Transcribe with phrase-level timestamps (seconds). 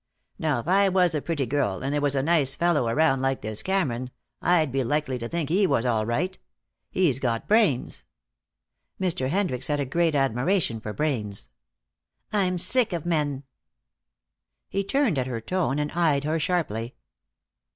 [0.39, 3.41] Now if I was a pretty girl, and there was a nice fellow around like
[3.41, 4.09] this Cameron,
[4.41, 6.39] I'd be likely to think he was all right.
[6.89, 8.03] He's got brains."
[8.99, 9.29] Mr.
[9.29, 11.49] Hendricks had a great admiration for brains.
[12.33, 13.43] "I'm sick of men."
[14.69, 16.95] He turned at her tone and eyed her sharply.